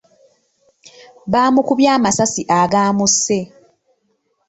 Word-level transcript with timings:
Bamukubye 1.31 1.89
amasasi 1.97 2.41
agamusse. 2.61 3.37